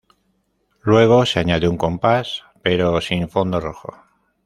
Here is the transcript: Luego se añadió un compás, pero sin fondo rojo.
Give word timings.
Luego 0.81 1.27
se 1.27 1.39
añadió 1.41 1.69
un 1.69 1.77
compás, 1.77 2.41
pero 2.63 2.99
sin 3.01 3.29
fondo 3.29 3.59
rojo. 3.59 3.93